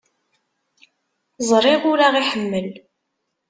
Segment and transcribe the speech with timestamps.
[1.49, 2.69] Ẓriɣ ur aɣ-iḥemmel.